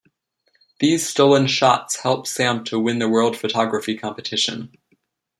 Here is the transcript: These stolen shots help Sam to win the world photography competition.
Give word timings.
These 0.79 1.07
stolen 1.07 1.45
shots 1.45 1.97
help 1.97 2.25
Sam 2.25 2.63
to 2.63 2.79
win 2.79 2.97
the 2.97 3.07
world 3.07 3.37
photography 3.37 3.95
competition. 3.95 4.73